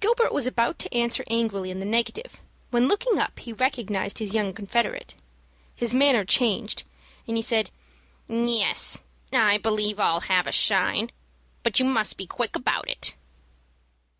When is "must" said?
11.84-12.16